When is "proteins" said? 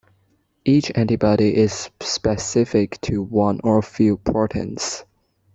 4.17-5.05